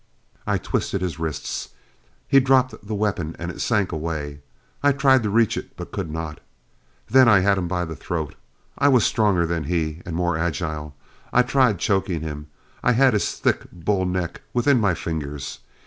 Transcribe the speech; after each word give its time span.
I 0.47 0.57
twisted 0.57 1.01
his 1.01 1.19
wrists. 1.19 1.69
He 2.27 2.39
dropped 2.39 2.87
the 2.87 2.95
weapon 2.95 3.35
and 3.37 3.51
it 3.51 3.61
sank 3.61 3.91
away, 3.91 4.39
I 4.81 4.93
tried 4.93 5.21
to 5.21 5.29
reach 5.29 5.57
it 5.57 5.77
but 5.77 5.91
could 5.91 6.09
not.... 6.09 6.39
Then 7.07 7.27
I 7.29 7.41
had 7.41 7.59
him 7.59 7.67
by 7.67 7.85
the 7.85 7.95
throat. 7.95 8.33
I 8.79 8.87
was 8.87 9.03
stronger 9.05 9.45
than 9.45 9.65
he, 9.65 10.01
and 10.03 10.15
more 10.15 10.35
agile. 10.39 10.95
I 11.31 11.43
tried 11.43 11.77
choking 11.77 12.21
him, 12.21 12.47
I 12.83 12.93
had 12.93 13.13
his 13.13 13.33
thick 13.35 13.69
bull 13.71 14.07
neck 14.07 14.41
within 14.53 14.81
my 14.81 14.95
fingers. 14.95 15.59